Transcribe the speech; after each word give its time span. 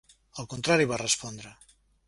"Al 0.43 0.47
contrari" 0.53 0.89
va 0.93 0.99
respondre. 1.03 1.55